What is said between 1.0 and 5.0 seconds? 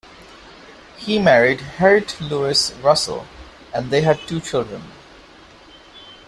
married Harriett Louise Russell and they had two children.